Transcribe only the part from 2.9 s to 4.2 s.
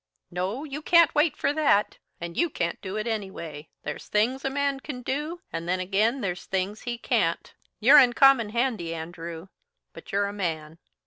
it anyway. There's